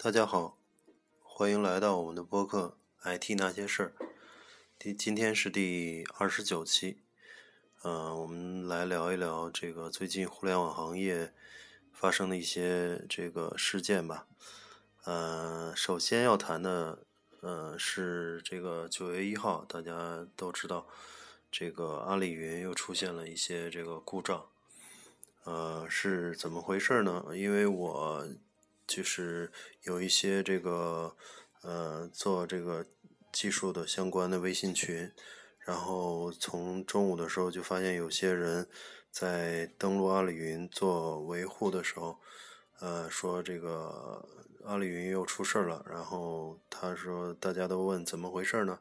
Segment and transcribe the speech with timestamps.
[0.00, 0.56] 大家好，
[1.24, 2.78] 欢迎来到我们的播客
[3.18, 3.92] 《IT 那些事儿》。
[4.78, 6.98] 第今天是第二十九期，
[7.82, 11.34] 嗯，我们来聊一聊这个最近互联网行业
[11.90, 14.28] 发生的一些这个事件吧。
[15.02, 17.04] 呃，首先要谈的，
[17.40, 20.86] 呃，是这个九月一号，大家都知道，
[21.50, 24.46] 这个阿里云又出现了一些这个故障。
[25.42, 27.24] 呃，是怎么回事呢？
[27.34, 28.28] 因为我。
[28.88, 31.14] 就是有一些这个
[31.62, 32.86] 呃做这个
[33.30, 35.12] 技术的相关的微信群，
[35.60, 38.66] 然后从中午的时候就发现有些人
[39.10, 42.18] 在登录阿里云做维护的时候，
[42.80, 44.26] 呃说这个
[44.64, 48.80] 阿里云又出事了，然后他说大家都问怎么回事呢？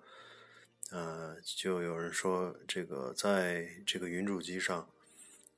[0.91, 4.89] 呃，就有人说这个在这个云主机上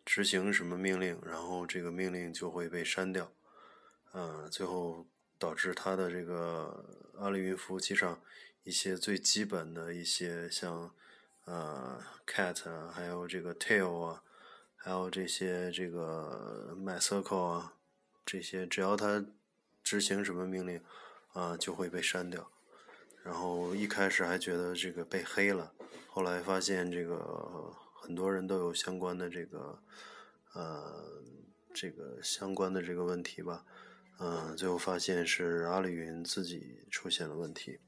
[0.03, 3.31] 执行什么命令，然后这个命令就会被删掉。
[4.13, 5.05] 嗯，最后
[5.37, 6.83] 导致它的这个
[7.19, 8.19] 阿里云服务器上
[8.63, 10.93] 一些最基本的一些像
[11.45, 14.23] 呃 cat 啊，还有这个 tail 啊，
[14.75, 17.73] 还有这些这个 mycircle 啊，
[18.25, 19.25] 这些只要它
[19.83, 20.81] 执行什么命令
[21.33, 22.51] 啊，就会被删掉。
[23.23, 25.73] 然后一开始还觉得这个被黑了，
[26.07, 29.83] 后来发现这个很多人都有相关的这个
[30.53, 31.21] 呃
[31.73, 33.65] 这个相关的这个问题吧。
[34.21, 37.79] 嗯，最后发现是阿里云自己出现了问题，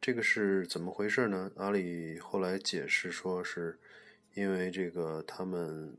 [0.00, 1.50] 这个是怎么回事呢？
[1.56, 3.76] 阿里后来解释说是
[4.34, 5.96] 因为这个他们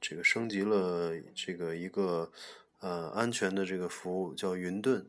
[0.00, 2.32] 这个升级了这个一个
[2.80, 5.06] 呃安全的这个服务叫云盾，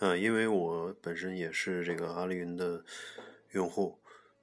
[0.00, 2.84] 啊，因为我本身也是这个阿里云的
[3.52, 3.98] 用户，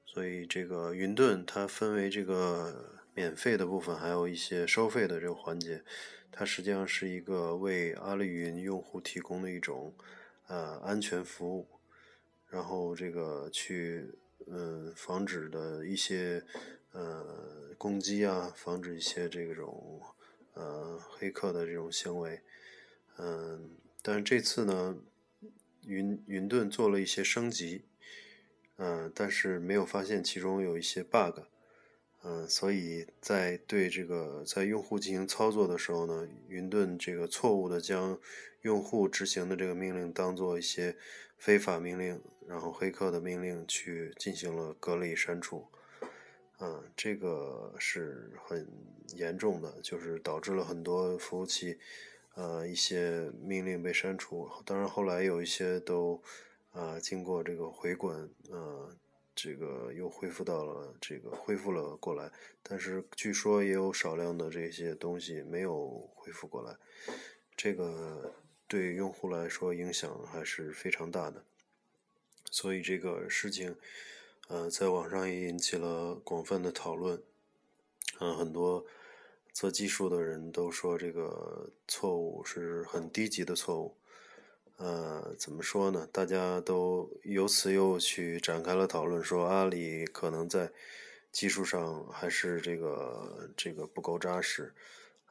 [0.07, 5.83] 所以这个云盾它分为这个免费的部分，还有一些收费的这个环节。
[6.31, 9.93] 它实际上是一个为阿里云用户提供的一种
[10.47, 11.67] 呃安全服务，
[12.47, 14.09] 然后这个去
[14.47, 16.41] 嗯防止的一些
[16.93, 20.01] 呃攻击啊，防止一些这种
[20.53, 22.39] 呃黑客的这种行为，
[23.17, 23.71] 嗯，
[24.01, 24.95] 但是这次呢，
[25.85, 27.83] 云云盾做了一些升级，
[28.77, 31.41] 嗯，但是没有发现其中有一些 bug。
[32.21, 38.19] 嗯，所以在对这个在用户进行操作的时候呢，云盾这个错误的将
[38.63, 40.97] 用户执行的这个命令当做一些
[41.37, 45.67] 非法命令，然后黑客的命令去进行了隔离删除。
[46.59, 48.67] 嗯，这个是很
[49.15, 51.79] 严重的，就是导致了很多服务器
[52.35, 54.49] 呃一些命令被删除。
[54.65, 56.21] 当然后来有一些都
[56.71, 58.93] 啊经过这个回滚呃。
[59.41, 62.29] 这个又恢复到了这个恢复了过来，
[62.61, 66.75] 但是据说也有少量的这些东西没有恢复过来，
[67.55, 68.35] 这个
[68.67, 71.45] 对用户来说影响还是非常大的。
[72.51, 73.77] 所以这个事情，
[74.49, 77.23] 呃，在网上也引起了广泛的讨论，
[78.19, 78.85] 嗯，很多
[79.53, 83.95] 做技术的人都说这个错误是很低级的错误。
[84.79, 86.07] 呃，怎么说呢？
[86.09, 90.71] 大家都由此又去展开了讨论，说阿里可能在
[91.33, 94.73] 技术上还是这个这个不够扎实。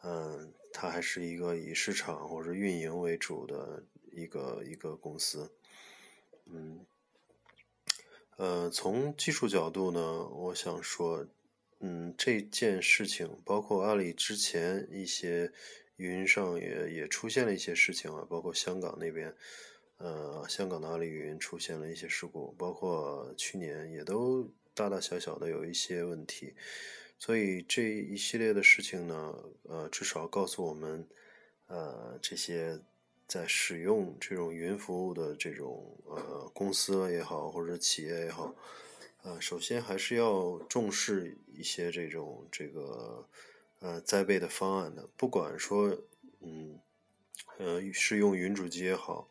[0.03, 3.82] 嗯，它还是一个以市场或者运营为主的
[4.12, 5.50] 一个一个公司。
[6.44, 6.84] 嗯，
[8.36, 11.27] 呃，从技术角度呢，我想说，
[11.80, 15.51] 嗯，这件事情包括阿里之前一些。
[15.98, 19.34] 云上也也出现了一些事情啊，包括香港那边，
[19.97, 26.54] 呃，香港的阿里云出现了一些事故，包括去年也都大大小小的有一些问题，
[27.18, 29.34] 所以这一系列的事情呢，
[29.65, 31.04] 呃，至少告诉我们，
[31.66, 32.80] 呃，这些
[33.27, 38.54] 在使用这种云服务的这种呃公司也好或者企业也好，
[39.24, 43.28] 呃，首先还是要重视一些这种这个。
[43.80, 45.97] 呃，栽备的方案的，不管说，
[46.41, 46.80] 嗯，
[47.59, 49.28] 呃，是用云主机也好，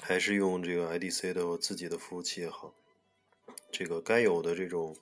[0.00, 2.74] 还是用这个 IDC 的自己的服务器也好，
[3.70, 4.96] 这个该有的这种，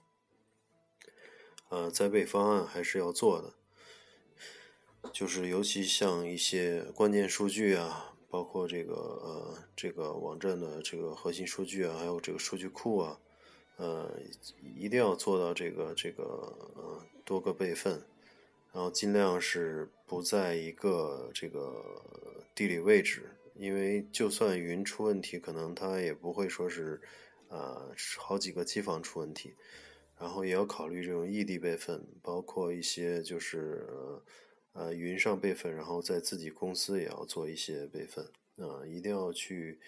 [1.71, 3.55] 呃，栽备方案还是要做的。
[5.13, 13.19] 就是尤其像一些关键数据啊，包括这个呃，这个网站的这个核心数据啊，还有这个数据库啊，
[13.77, 14.21] 呃，
[14.77, 16.23] 一定要做到这个这个
[16.77, 18.03] 呃多个备份。
[18.73, 22.03] 然后尽量是不在一个这个
[22.55, 27.01] 地理位置，因为就算云出问题，可能它也不会说是，
[27.49, 29.55] 呃，好几个机房出问题。
[30.19, 33.85] 然后也要考虑这种异地备份，包括一些就是
[34.73, 38.25] 呃云上备份，然后在自己公司也要做一些备份。
[38.57, 39.81] 啊，一定要去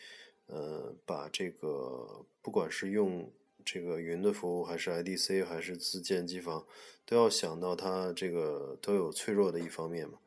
[0.47, 3.31] 呃把这个不管是用
[3.65, 6.67] 这个云的服务，还是 IDC，还是自建机房，
[7.07, 10.19] 都要想到它这个都有脆弱的一方面嘛，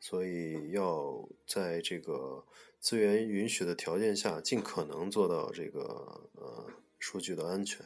[0.00, 2.44] 所以要在这个
[2.80, 6.66] 资源允许的条件下，尽可能做到这个呃
[6.98, 7.84] 数据的安全。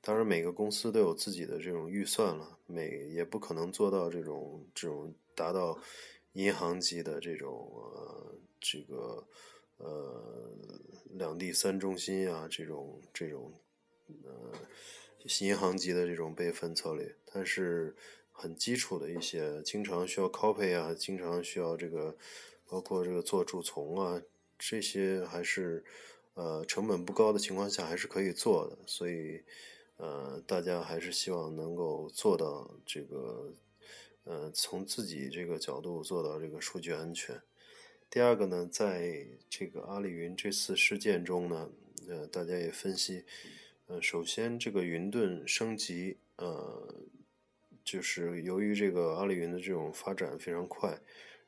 [0.00, 5.78] 当然，每个公司都有自己的这种预算了，每也不可能做到这种这种达到
[6.32, 9.24] 银行级的这种呃这个
[9.78, 10.50] 呃
[11.10, 13.52] 两地三中心啊这种这种
[14.24, 14.52] 呃
[15.40, 17.14] 银行级的这种备份策略。
[17.32, 17.94] 但是
[18.30, 22.16] 很基础的一些，经常需要 copy 啊，经常需要这个
[22.66, 24.22] 包括这个做蛀虫啊，
[24.58, 25.84] 这些还是
[26.34, 29.42] 呃成本不高的情况下还是可以做的，所以。
[29.98, 33.54] 呃，大家还是希望能够做到这个，
[34.24, 37.40] 呃，从自己这个角度做到这个数据安全。
[38.10, 41.70] 第二个呢，在这个阿里云这次事件中呢，
[42.08, 43.24] 呃，大家也分析，
[43.86, 46.94] 呃，首先这个云盾升级，呃，
[47.84, 51.00] 就是由于这个阿里云的这种发展非常快，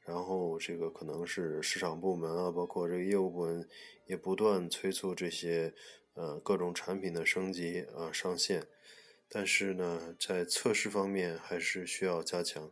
[0.05, 3.69] 然后这个可能是市场部门啊，包括这个业务部门
[4.07, 5.75] 也不断催促这些。
[6.17, 8.69] 呃，各种产品的升级啊上线，
[9.29, 12.71] 但是呢，在测试方面还是需要加强。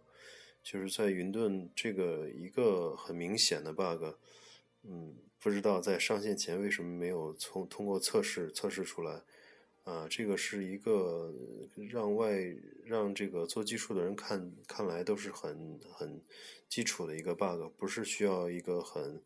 [0.62, 4.14] 就是在云盾这个一个很明显的 bug，
[4.84, 9.24] 嗯，不知道在上线前为什么没有从通过测试测试出来
[9.84, 10.06] 啊？
[10.08, 11.32] 这个是一个
[11.90, 12.32] 让外
[12.84, 16.20] 让这个做技术的人看看来都是很很
[16.68, 19.22] 基础的一个 bug，不是需要一个很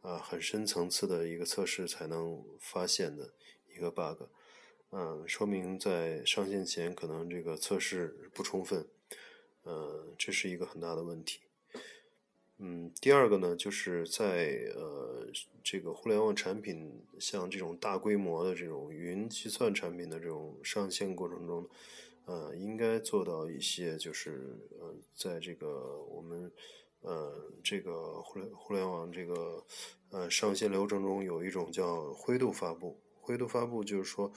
[0.00, 3.32] 啊很深层次的一个测试才能发现的。
[3.68, 4.22] 一个 bug，
[4.90, 8.86] 嗯，说明在上线前可能这个测试不充分，
[9.64, 11.40] 呃，这是一个很大的问题。
[12.58, 15.26] 嗯，第二个呢，就是在呃
[15.62, 21.68] 这个互联网产品像这种大规模的这种云计算产品的这种上线过程中，
[22.24, 26.50] 呃，应该做到一些就是呃，在这个我们
[27.02, 29.62] 呃这个互联互联网这个
[30.08, 32.98] 呃上线流程中有一种叫灰度发布。
[33.20, 34.32] 灰度发布就是说，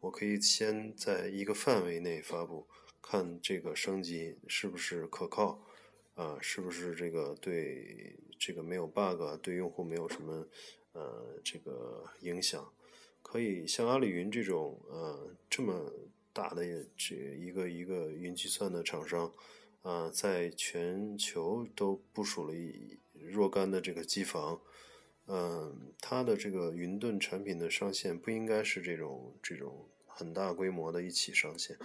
[0.00, 2.66] 我可以先在一个范围内发布，
[3.00, 5.64] 看这个升级是不是可靠，
[6.14, 10.46] 啊，是不是这个对这个没有 bug，对用户没有什么
[10.92, 12.72] 呃这个影响。
[13.22, 15.90] 可以像阿里云这种呃这么
[16.32, 16.64] 大的
[16.96, 19.32] 这一个一个云计算的厂商，
[19.82, 24.60] 啊，在全球都部署了一若干的这个机房。
[25.26, 31.78] 嗯，它的这个云盾产品的上线不应该是这种这种很大规模的一起上线，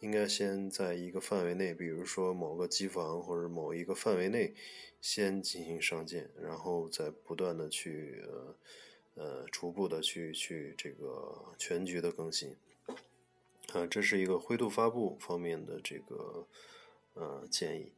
[0.00, 4.54] 应该先在一个范围内，比如说某个机房或者某一个范围内
[5.00, 8.56] 先进行上线，然后再不断的去呃
[9.14, 12.56] 呃逐步的去去这个全局的更新。
[13.72, 16.46] 啊，这是一个灰度发布方面的这个
[17.14, 17.92] 呃建议，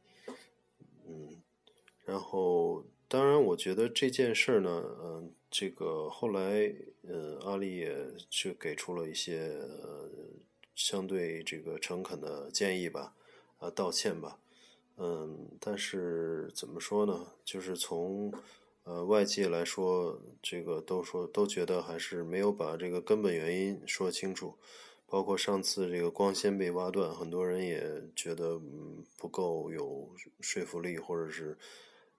[1.07, 1.41] 嗯，
[2.05, 2.85] 然后。
[3.11, 7.93] 当然，我觉得这件事儿呢，嗯，这个后来，呃，阿里也
[8.29, 9.49] 是给出了一些
[9.83, 10.09] 呃
[10.75, 13.15] 相对这个诚恳的建议吧，
[13.59, 14.39] 啊，道歉吧，
[14.97, 17.33] 嗯，但是怎么说呢？
[17.43, 18.33] 就是从
[18.83, 24.57] 呃外界来说，这个都说都觉得还是没有把这个根本原因说清楚，
[25.07, 28.59] 包括上次这个光纤被挖断，很多人也觉得
[29.17, 30.09] 不够有
[30.39, 31.57] 说服力，或者是。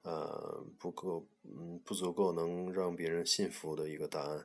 [0.05, 4.45] 呃，不够，嗯，不足够能让别人信服的一个答案。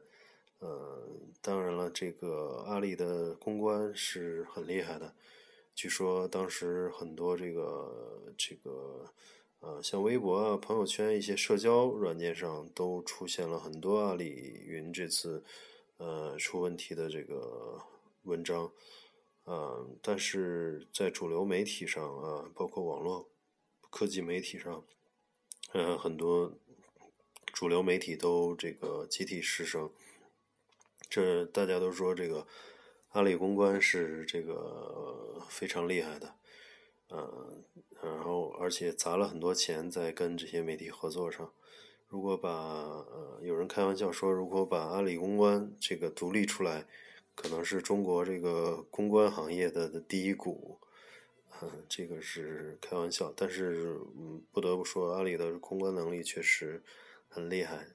[0.60, 1.08] 呃，
[1.42, 5.14] 当然了，这个阿里的公关是很厉害的。
[5.76, 9.14] 据说当时很多这个这个，
[9.60, 14.30] 呃，像微博啊、朋友圈一些社交软件上都出现了很多阿里
[14.66, 15.44] 云这次
[15.98, 17.80] 呃出问题的这个
[18.24, 18.72] 文章。
[19.44, 23.30] 啊，但是在主流媒体上啊，包括网络
[23.90, 24.84] 科技媒体上。
[25.74, 26.54] 嗯，很多
[27.54, 29.90] 主流媒体都这个集体失声，
[31.10, 32.46] 这大家都说这个
[33.10, 36.36] 阿里公关是这个非常厉害的，
[37.10, 37.64] 嗯，
[38.04, 41.52] 然后而且砸了很多钱在跟这些媒体合作上。
[42.10, 46.86] 如果把呃有人开玩笑说，如果把阿里公关这个独立出来，
[47.36, 50.80] 可能是中国这个公关行业的的第一股。
[51.60, 56.84] 嗯，这个是开玩笑，但是嗯，不得不说，阿里的公关能力确实
[57.28, 57.88] 很厉害。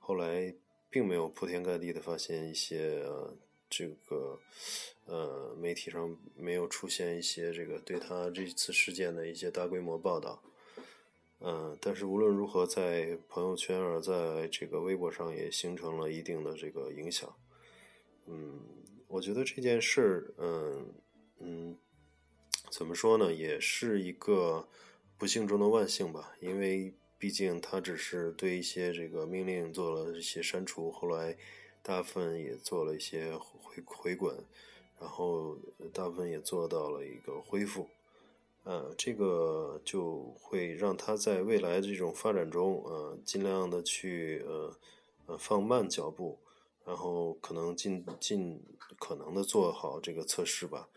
[0.00, 0.54] 后来
[0.96, 3.36] 并没有铺天盖地的发现一些呃，
[3.68, 4.40] 这个
[5.04, 10.42] 呃媒体上没有出现一些这个对他这次事件的一些大规模报道。
[11.40, 17.36] 嗯，但是无论如何，在朋友圈啊，在这个微博上也形成了一定的这个影响。
[18.24, 18.58] 嗯，
[19.06, 20.94] 我觉得这件事，嗯
[21.40, 21.76] 嗯，
[22.70, 24.66] 怎么说呢，也是一个
[25.18, 26.34] 不幸中的万幸吧。
[26.40, 31.36] 因为毕竟他只是对一些这个命令做了一些删除，后来
[31.82, 34.36] 大部分也做了一些回回滚，
[35.00, 35.56] 然后
[35.92, 37.88] 大部分也做到了一个恢复。
[38.64, 44.76] 呃，这个就会让他在未来这种发展中，呃，尽量的去呃
[45.26, 46.36] 呃放慢脚步，
[46.84, 48.60] 然后可能尽尽
[48.98, 50.88] 可能的做好这个测试吧，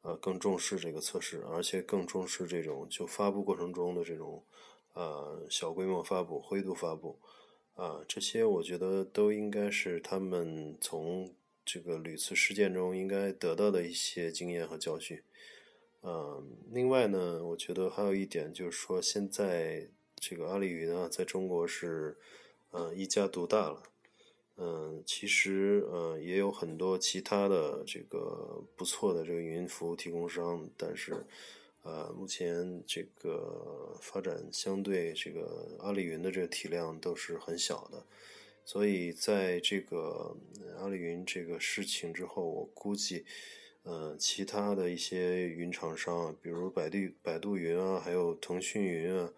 [0.00, 4.42] 呃，更重视这个测试，而且更重视这种就发布过程中的这种
[4.98, 7.20] 呃小规模发布、灰度发布，
[7.74, 11.32] 啊，这些我觉得都应该是他们从
[11.64, 15.22] 这个屡次事件中应该得到的一些经验和教训。
[16.02, 22.16] 嗯，另外呢，我觉得还有一点就是说，现在这个阿里云啊，在中国是
[22.70, 23.82] 呃一家独大了。
[24.60, 31.24] 嗯，其实呃也有很多其他的这个不错的这个云服务提供商，但是
[31.88, 38.04] 呃目前这个发展相对这个阿里云的这个体量都是很小的，
[38.64, 40.36] 所以在这个
[40.78, 43.24] 阿里云这个事情之后，我估计。
[43.84, 49.32] 呃，其他的一些云厂商，比如百度、百度云啊，还有腾讯云啊，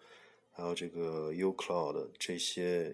[0.51, 2.93] 还有这个 uCloud 这些，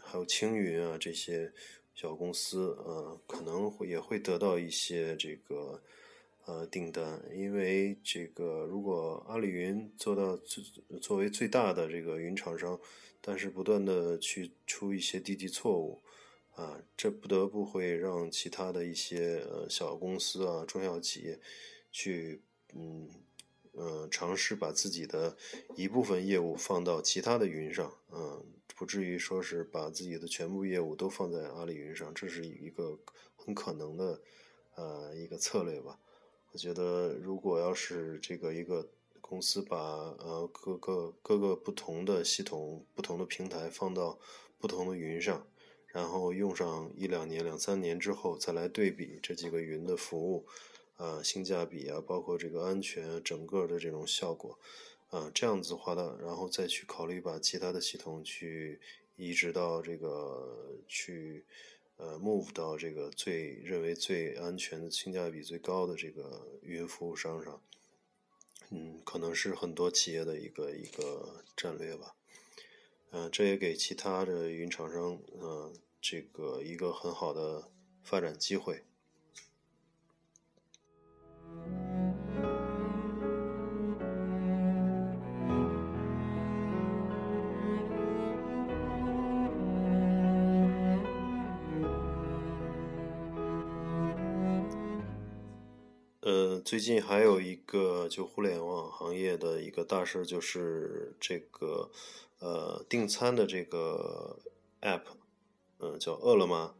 [0.00, 1.52] 还有青云啊这些
[1.94, 5.82] 小公司，呃，可能会也会得到一些这个
[6.46, 10.64] 呃订单，因为这个如果阿里云做到作
[11.00, 12.80] 作为最大的这个云厂商，
[13.20, 16.00] 但是不断的去出一些低级错误。
[16.54, 21.38] 啊，这不得不会让其他的一些呃小公司啊、中小企业
[21.92, 22.40] 去
[22.74, 23.10] 嗯
[23.72, 25.36] 呃尝试把自己的
[25.74, 28.42] 一部分业务放到其他的云上，嗯，
[28.74, 32.98] 不至于说是把自己的全部业务都放在阿里云上，这是一个
[33.36, 34.22] 很可能的
[34.76, 36.00] 呃一个策略吧。
[36.56, 38.88] 我觉得如果要是这个一个
[39.20, 44.18] 公司把呃各个各个不同的系统、不同的平台放到
[44.58, 45.46] 不同的云上。
[45.88, 50.46] 然后用上一两年、两三年之后，再来对比这几个云的服务，
[50.96, 54.58] 啊，性价比啊，包括这个安全，整个的这种效果，
[55.10, 58.80] 啊，这样子的话呢，然后再去考虑把其他的系统去
[59.16, 61.44] 移植到这个去，
[61.96, 67.62] 呃，move 到这个最认为最安全的、性价比最高的这个云服务商上，
[68.70, 72.14] 嗯，可能是很多企业的一个一个战略吧，
[73.10, 75.74] 嗯，这也给其他的云厂商，嗯。
[75.98, 77.68] 这个一个很好的
[78.04, 78.84] 发展机会。
[96.66, 101.92] 最近还有一个就互联网行业的一个大事，就是这个
[102.40, 104.40] 呃订餐的这个
[104.80, 105.02] app。
[105.78, 106.74] 嗯，叫饿了么，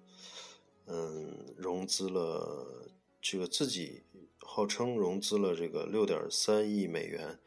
[0.87, 2.90] 嗯，融资了
[3.23, 4.02] 这个自己
[4.40, 7.38] 号称融资了这个六点三亿美元，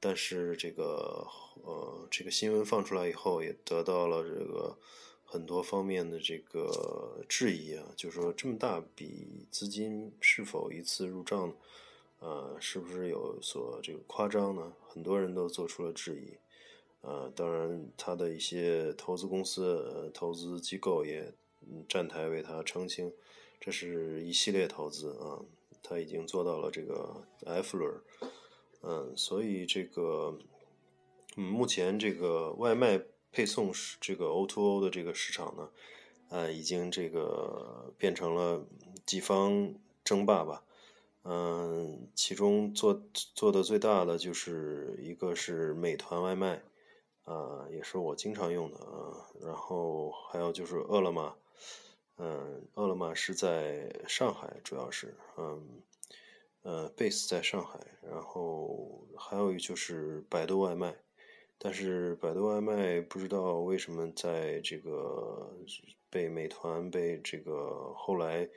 [0.00, 1.26] 但是这个
[1.62, 4.78] 呃这个新闻放出来以后，也得到了这个
[5.24, 11.52] 很多方面的这个质疑啊，就是说这么大笔资金是否一次入账，
[12.20, 14.72] 呃，是不是有所这个夸张呢？
[14.88, 16.36] 很多人都做出了质疑。
[17.00, 21.34] 呃，当然，他的一些投资公司、投资机构也
[21.86, 23.12] 站台为他澄清，
[23.60, 25.44] 这是一系列投资啊，
[25.82, 28.00] 他已经做到了这个 F 轮，
[28.80, 30.38] 嗯，所以这个，
[31.36, 33.02] 嗯，目前这个外卖
[33.34, 35.68] 配送是这个 O2O o 的这个市场呢，
[36.28, 38.64] 呃，已经这个变成了
[39.04, 39.74] 几方
[40.04, 40.62] 争霸吧，
[41.24, 43.02] 嗯，其中做
[43.34, 46.62] 做的最大的就是一个是美团外卖。
[47.24, 49.16] 啊，也是我经常用的啊。
[49.40, 51.34] 然后还有就是饿了么，
[52.18, 55.82] 嗯，饿了么是在上海，主要是，嗯，
[56.64, 57.80] 呃，base 在上海。
[58.02, 60.94] 然后还有就是百度外卖，
[61.58, 65.50] 但是百度外卖不知道为什么在这个
[66.10, 68.48] 被美团被这个后来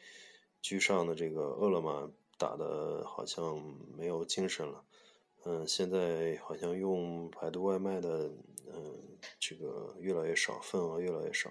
[0.61, 3.61] 居上的这个饿了么打的，好像
[3.97, 4.83] 没有精神了。
[5.45, 8.31] 嗯，现在好像用百度外卖的。
[8.69, 11.49] 嗯，这个越来越少，份额越来越少，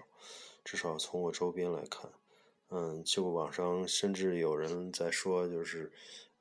[0.62, 2.12] 至少从我周边来看，
[2.68, 5.90] 嗯，就网上甚至有人在说，就是，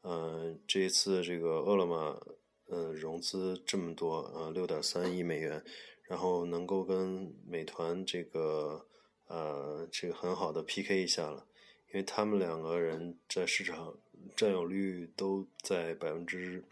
[0.02, 2.22] 嗯，这一次这个饿了么
[2.68, 5.64] 呃融资这么多，呃六点三亿美元，
[6.04, 8.86] 然后能够跟美团这个
[9.28, 11.46] 呃这个很好的 PK 一下了，
[11.90, 13.98] 因为他们两个人在市场
[14.36, 16.64] 占有率都在百分之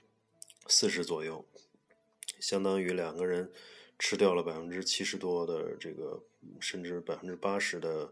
[0.67, 1.45] 四十左右，
[2.39, 3.51] 相当于两个人
[3.99, 6.23] 吃掉了百分之七十多的这个，
[6.59, 8.11] 甚至百分之八十的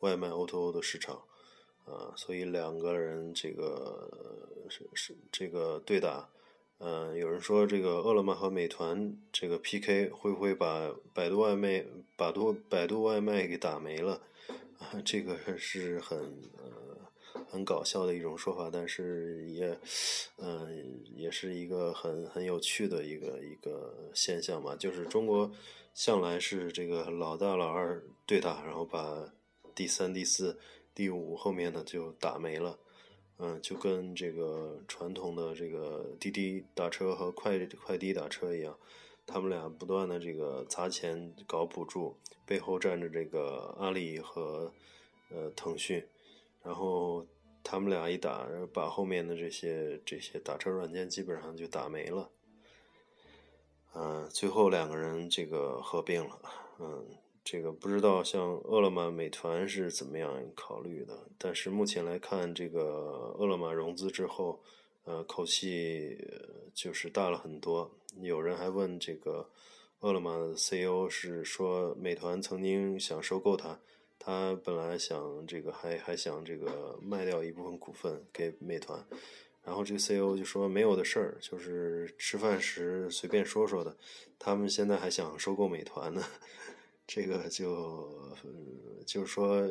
[0.00, 1.24] 外卖 O2O 的市场。
[1.84, 4.08] 啊，所以两个人这个
[4.70, 6.30] 是是这个对打，
[6.84, 11.84] 嗯，有人说这个饿了么和美团这个 PK 会不会把百度外卖
[12.16, 14.20] 百度百度外卖给打没了？
[14.78, 16.18] 啊，这个是很
[16.58, 19.78] 呃很搞笑的一种说法，但是也
[20.38, 25.48] 嗯也是一个很很有趣的一个一个现象嘛，就是中国
[25.94, 29.32] 向来是这个老大老二对打，然后把
[29.72, 30.58] 第三第四。
[30.94, 32.78] 第五后面的就打没了，
[33.44, 38.78] 嗯，就跟这个传统的这个滴滴打车和快快滴打车一样，
[39.26, 44.72] 他们俩不断的这个砸钱搞补助，背后站着这个阿里和
[45.28, 46.06] 呃腾讯，
[46.62, 47.26] 然后
[47.64, 52.30] 他们俩一打，把后面的这些这些打车软件基本上就打没了，
[53.96, 56.38] 嗯，最后两个人这个合并了，
[56.78, 57.04] 嗯。
[57.44, 64.62] 这个不知道像饿了么、美团是怎么样考虑的，但是目前来看，这个饿了么融资之后，
[65.04, 66.16] 呃，口气
[66.72, 67.90] 就是大了很多。
[68.20, 69.50] 有人还问这个
[70.00, 73.80] 饿了么的 CEO 是说，美团曾经想收购他，
[74.20, 79.04] 他本来想这个还还想这个卖掉一部分股份给美团，
[79.64, 83.96] 然后这个 CEO 就说没有的事儿，就是吃饭时随便说说的，
[84.38, 86.22] 他们现在还想收购美团呢。
[87.04, 88.32] 这个就
[89.04, 89.68] 就是说，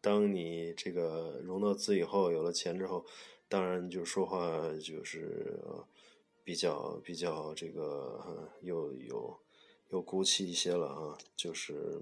[0.00, 3.04] 当你这个融到资以后，有了钱之后，
[3.48, 5.58] 当然就说话就是
[6.44, 9.38] 比较比较这个有有
[9.88, 11.18] 有骨气一些了啊。
[11.34, 12.00] 就是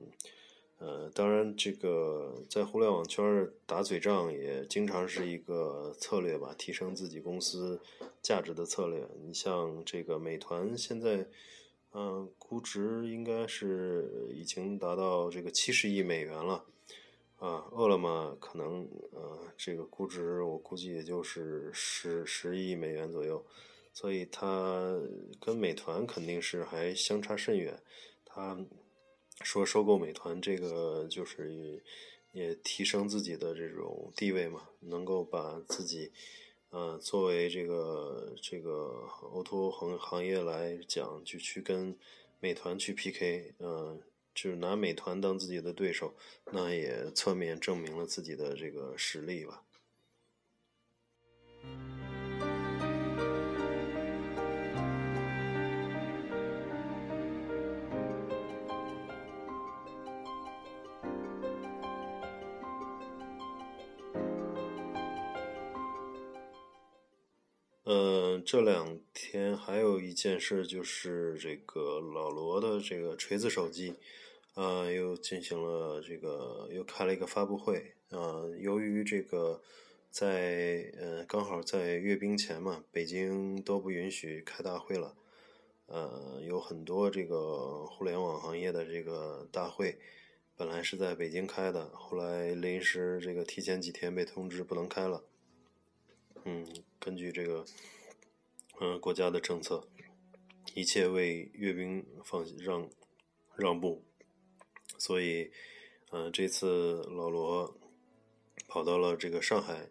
[0.79, 7.81] 呃，当然这个在互联网圈打嘴仗也经常是一个策略吧，提升自己公司
[8.21, 9.09] 价值的策略。
[9.25, 11.29] 你像这个美团现在。
[11.99, 16.67] 嗯，估值应该是已经达到这个七十亿美元了，
[17.39, 23.43] 啊，饿了么可能呃这个估值我估计也就是十十亿美元左右，
[23.95, 25.01] 所以它
[25.41, 27.83] 跟美团肯定是还相差甚远。
[28.27, 28.59] 他
[29.43, 31.83] 说收购美团这个就是
[32.33, 36.13] 也提升自己的这种地位嘛，能够把自己。
[36.71, 41.97] 嗯，作为这个这个 O2O 行行业来讲，就去跟
[42.41, 44.03] 美团去 PK，嗯，
[44.35, 46.15] 就是拿美团当自己的对手，
[46.53, 49.63] 那也侧面证明了自己的这个实力吧。
[68.47, 73.97] 这两天还有一件事，就是这个老罗的这个锤子手机，
[74.55, 77.95] 呃，又进行了这个又开了一个发布会。
[78.11, 79.61] 呃，由于这个
[80.13, 85.17] 在呃刚好在阅兵前嘛，北京都不允许开大会了。
[85.87, 89.99] 呃，有很多这个互联网行业的这个大会，
[90.57, 95.25] 本来是在北京开的，后来临时这个提前几天被通知不能开了。
[96.45, 96.65] 嗯，
[97.01, 97.65] 根据这个，
[98.79, 99.89] 嗯，国家的政策，
[100.75, 102.91] 一切为阅兵放让
[103.57, 104.05] 让步，
[104.99, 105.51] 所以，
[106.11, 107.79] 嗯，这次老罗
[108.69, 109.89] 跑到了这个上海，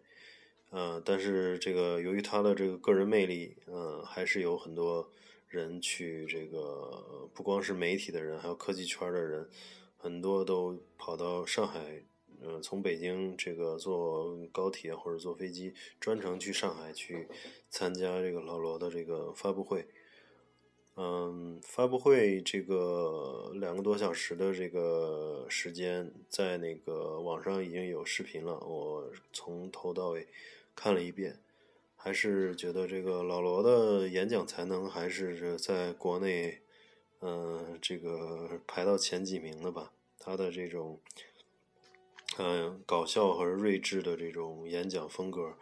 [0.70, 5.10] 嗯，但是这个由于他的这个个人魅力，嗯，还是有很多
[5.48, 9.48] 人去这个，不光是媒体的人，还有科技圈的人，
[9.96, 12.04] 很多都跑到上海。
[12.38, 17.26] 嗯，从北京这个坐高铁或者坐飞机专程去上海去
[17.76, 19.86] 参加这个老罗的这个发布会。
[20.94, 30.26] 嗯，发布会这个两个多小时的这个时间，在那个网上已经有视频了，我从头到尾
[30.74, 31.38] 看了一遍，
[31.96, 36.62] 还是觉得这个老罗的演讲才能还是在国内，
[37.20, 40.98] 嗯，这个排到前几名的吧，他的这种。
[42.38, 45.54] 嗯，搞笑和睿智的这种演讲风格，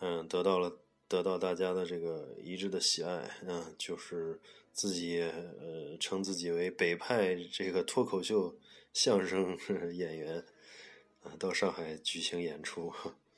[0.00, 0.76] 嗯，得到了
[1.14, 3.30] 得到大家的这个一致的喜爱。
[3.46, 4.40] 嗯，就是
[4.72, 8.56] 自己呃称自己为北派这个脱口秀
[8.92, 9.56] 相声
[9.94, 10.44] 演员，
[11.22, 12.92] 啊，到上海举行演出，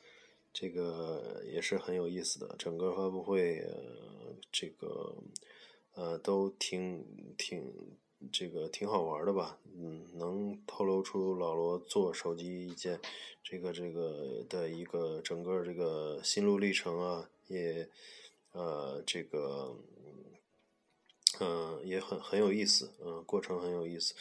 [0.54, 2.54] 这个也是很有意思的。
[2.58, 3.62] 整个发布会，
[4.50, 5.14] 这个
[5.94, 7.04] 呃都挺
[7.36, 7.70] 挺
[8.32, 9.58] 这个挺好玩的吧？
[9.78, 12.98] 嗯，能透露出老罗做手机一件
[13.42, 17.88] 这个这个的一个整个这个心路历程啊，也
[18.52, 19.76] 呃这个
[21.40, 24.14] 嗯也很很有意思，嗯，过程很有意思。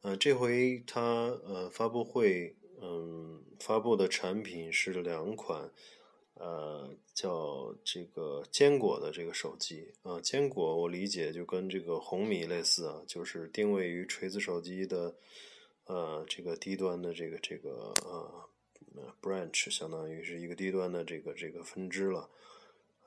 [0.00, 1.00] 呃，这回他
[1.44, 5.70] 呃发布会，嗯，发布的产品是两款，
[6.34, 10.20] 呃，叫这个坚果的这个手机啊。
[10.20, 15.14] 坚果我理解就跟这个红米类似啊，就是定位于锤子手机的，
[15.84, 18.48] 呃，这个低端的这个这个呃
[19.20, 22.28] branch，相当于是一个低端的这个这个分支了。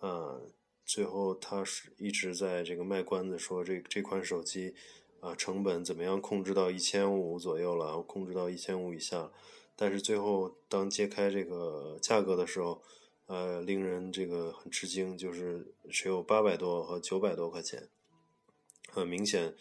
[0.05, 0.39] 啊，
[0.85, 4.75] 最后他是一直在这个卖关子，说这这款手机。
[5.21, 7.99] 啊，成本怎么样控制到一千五左右了？
[8.03, 9.31] 控制到一千五以下，
[9.75, 12.83] 但是最后当揭开这个价格的时候，
[13.25, 17.89] 呃，令人这个很吃惊，就是只有八百多和九百多块钱。
[18.91, 19.55] 很明显，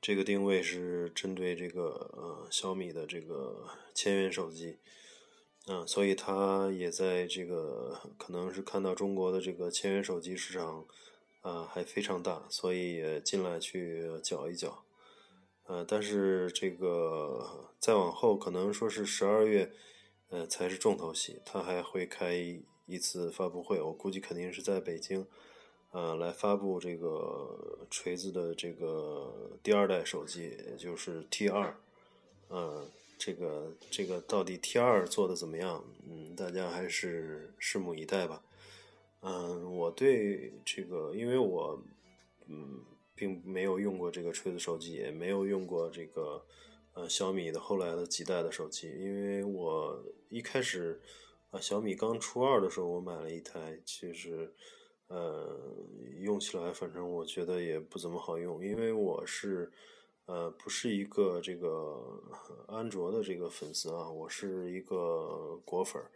[0.00, 4.78] 这个定位是针对这个呃小米的这个千元手机，
[5.66, 10.84] 嗯，所以他也在这个可能是看到中国的这个千元手机市场
[11.40, 14.84] 啊还非常大，所以也进来去搅一搅。
[15.66, 19.72] 呃，但是这个再往后可能说是十二月，
[20.28, 21.40] 呃，才是重头戏。
[21.46, 22.34] 他还会开
[22.84, 25.26] 一次发布会，我估计肯定是在北京，
[25.92, 31.74] 呃，来发布这个锤子的这个第二代手机，也就是 T 二。
[32.50, 35.84] 嗯，这个这个到底 T 二做的怎么样？
[36.08, 38.42] 嗯，大家还是拭目以待吧。
[39.20, 41.82] 嗯，我对这个，因为我，
[42.46, 42.84] 嗯。
[43.16, 46.44] 并没有用过这个锤子手机，也没有用过这个
[46.94, 51.00] 呃小米的后来的几代的手机，因为我一开始
[51.52, 54.52] 啊小米刚出二的时候，我买了一台，其实
[55.06, 55.56] 呃
[56.18, 59.70] 用起来反正我觉得也不怎么好用，因为我是
[60.26, 62.22] 呃不是一个这个
[62.66, 66.10] 安卓的这个粉丝啊，我是一个果粉儿，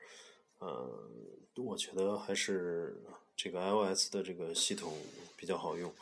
[0.58, 0.88] 呃
[1.56, 3.02] 我觉得还是
[3.36, 4.92] 这个 iOS 的这个系统
[5.36, 5.92] 比较好用。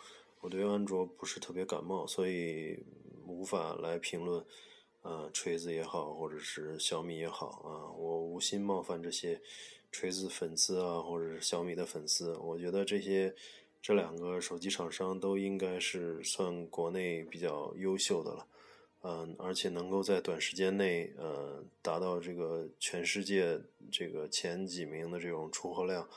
[0.40, 2.78] 我对安卓不是特别感冒，所以
[3.26, 4.44] 无法来评论，
[5.02, 9.40] 呃，锤子也好，或者是小米也好啊，我无心冒犯这些
[9.90, 12.36] 锤子粉丝啊，或者是小米的粉丝。
[12.36, 13.34] 我觉得这些
[13.86, 18.46] 这两个手机厂商都应该是算国内比较优秀的了，
[19.02, 23.60] 嗯，而且能够在短时间内，呃，达到这个全世界
[23.92, 26.08] 这个前几名的这种出货量。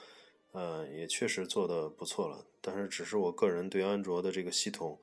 [0.51, 4.97] 呃，也确实做的不错了，但是只是我个人对安卓的这个系统，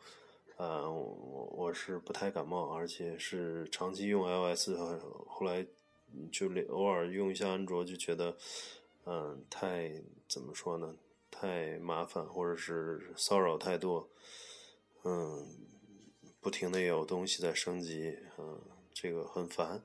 [0.57, 4.71] 呃，我我是不太感冒，而且是长期用 iOS，
[5.29, 5.65] 后来
[6.33, 8.37] 就偶尔用一下安卓，就觉得，
[9.05, 10.97] 嗯，太怎么说呢？
[11.39, 14.09] 太麻烦，或者是骚扰太多，
[15.05, 15.47] 嗯，
[16.41, 18.63] 不停的有东西在升级，嗯，
[18.95, 19.83] 这个很烦。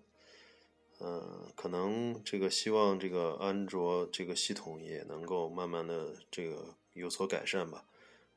[1.02, 7.84] 嗯，可能这个希望这个安卓这个系统也能够慢慢的这个有所改善吧，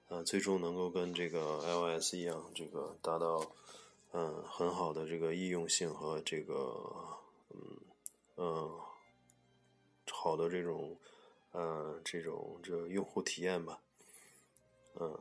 [0.08, 3.52] 啊，最终能够跟这个 iOS 一样，这个达到
[4.12, 7.08] 嗯很好的这个易用性和这个
[7.50, 7.78] 嗯
[8.36, 8.70] 嗯
[10.10, 10.98] 好的这种
[11.54, 13.80] 嗯这种这用户体验吧，
[15.00, 15.16] 嗯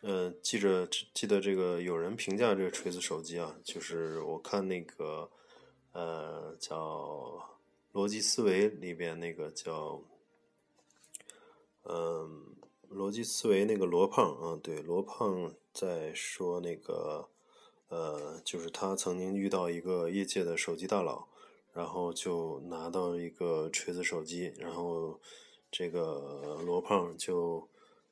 [0.00, 5.30] 呃记着记得这个有人评价这个锤子手机啊，就是我看那个。
[5.92, 7.58] 呃，叫
[7.92, 10.00] 逻辑思维里边那个叫，
[11.82, 12.54] 嗯，
[12.88, 17.28] 逻辑思维那个罗胖啊，对，罗胖在说那个，
[17.88, 21.26] 呃，就是他曾经遇到一个业界的手机大佬，
[21.72, 25.18] 然后就拿到一个锤子手机，然后
[25.70, 27.68] 这个罗胖就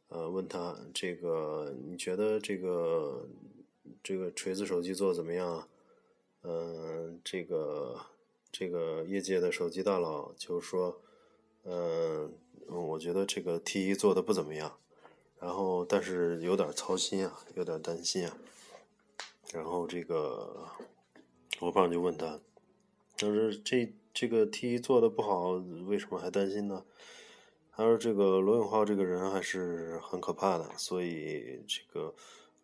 [0.08, 3.28] 呃问他，这个你觉得这个
[4.02, 5.68] 这个锤子手机做的怎么样？
[6.42, 8.00] 嗯，这个
[8.52, 11.00] 这个业界的手机大佬就说，
[11.64, 12.32] 嗯，
[12.68, 14.78] 我觉得这个 T 一做的不怎么样，
[15.40, 18.36] 然后但是有点操心啊，有点担心啊。
[19.52, 20.68] 然后这个
[21.58, 22.38] 罗胖就问他，
[23.18, 25.50] 就是这这个 T 一做的不好，
[25.86, 26.86] 为什么还担心呢？
[27.72, 32.14] 他说这个罗永浩这个人还是很可怕的，所以这个。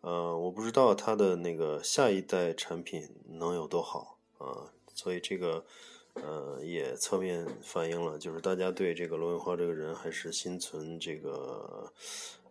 [0.01, 5.65] 呃，我不知道他的那个下一代产品能有多好啊，所以这个
[6.13, 11.91] 呃也侧面反映了，就是大家对这个罗永浩这个人还是心存这个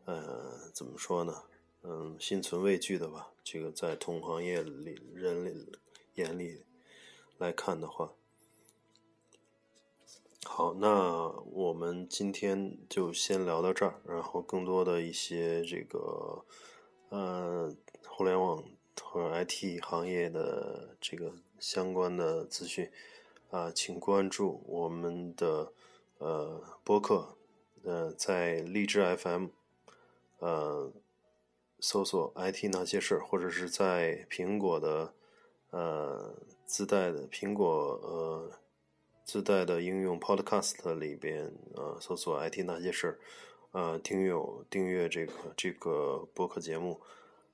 [0.05, 1.45] 呃怎么说呢？
[1.85, 3.31] 嗯，心存畏惧的吧。
[3.45, 5.65] 这个在同行业里人
[6.17, 6.61] 眼里
[7.39, 8.13] 来看的话，
[10.45, 16.45] 好，那我们今天就先聊到这儿，然后更多的一些这个
[17.09, 17.75] 呃
[18.07, 18.65] 互联网
[19.01, 22.91] 和 IT 行业的这个相关的资讯。
[23.51, 25.73] 啊，请关注我们的
[26.19, 27.37] 呃播客，
[27.85, 29.47] 呃，在荔枝 FM
[30.41, 30.91] 呃
[31.79, 35.15] 搜索 IT 那些事儿，或者是在苹果的
[35.71, 36.35] 呃
[36.67, 37.67] 自带的苹果
[38.03, 38.51] 呃
[39.25, 41.47] 自带的应用 podcast 里边
[41.77, 43.19] 啊搜索 it 那些事儿
[43.73, 47.01] 啊听友订阅这个这个播客节目。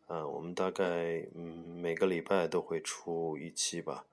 [0.07, 4.07] 啊我们大概嗯每个礼拜都会出一期吧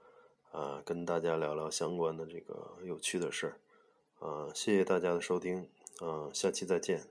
[0.52, 3.58] 啊跟大家聊聊相关的这个有趣的事儿。
[4.20, 5.68] 啊谢谢大家的收听
[6.00, 7.02] 呃下期再见。